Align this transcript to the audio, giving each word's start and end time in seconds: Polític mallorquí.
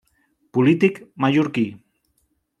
Polític 0.57 0.97
mallorquí. 1.25 1.67